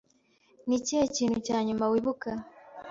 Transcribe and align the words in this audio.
Ni 0.67 0.75
ikihe 0.79 1.03
kintu 1.15 1.37
cya 1.47 1.57
nyuma 1.67 1.85
wibuka? 1.91 2.29